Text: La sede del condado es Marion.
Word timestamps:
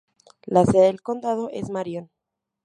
La 0.47 0.65
sede 0.65 0.87
del 0.87 1.03
condado 1.03 1.51
es 1.51 1.69
Marion. 1.69 2.09